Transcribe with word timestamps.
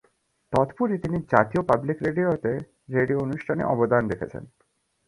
তদুপরি, 0.53 0.95
তিনি 0.97 1.17
জাতীয় 1.31 1.61
পাবলিক 1.63 1.97
রেডিওতে 2.03 2.51
রেডিও 2.89 3.17
অনুষ্ঠানে 3.19 3.63
অবদান 3.63 4.03
রেখেছেন। 4.07 4.43